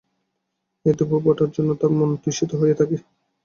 [0.85, 2.97] এই দুপুবটার জন্য তার মন তৃষিত হইয়া থাকে।